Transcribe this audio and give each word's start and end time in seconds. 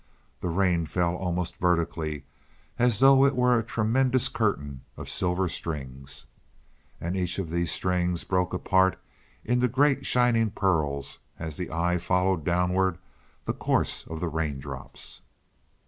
The 0.39 0.49
rain 0.49 0.87
fell 0.87 1.15
almost 1.15 1.57
vertically, 1.57 2.23
as 2.79 2.97
though 3.01 3.23
it 3.23 3.35
were 3.35 3.59
a 3.59 3.63
tremendous 3.63 4.29
curtain 4.29 4.81
of 4.97 5.07
silver 5.07 5.47
strings. 5.47 6.25
And 6.99 7.15
each 7.15 7.37
of 7.37 7.51
these 7.51 7.71
strings 7.71 8.23
broke 8.23 8.51
apart 8.51 8.97
into 9.45 9.67
great 9.67 10.07
shining 10.07 10.49
pearls 10.49 11.19
as 11.37 11.55
the 11.57 11.69
eye 11.69 11.99
followed 11.99 12.43
downward 12.43 12.97
the 13.45 13.53
course 13.53 14.07
of 14.07 14.19
the 14.19 14.27
raindrops. 14.29 15.21